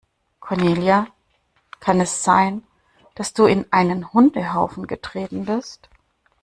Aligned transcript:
Cornelia, 0.39 1.05
kann 1.79 2.01
es 2.01 2.23
sein, 2.23 2.63
dass 3.13 3.33
du 3.33 3.45
in 3.45 3.67
einen 3.71 4.13
Hundehaufen 4.13 4.87
getreten 4.87 5.45
bist? 5.45 5.89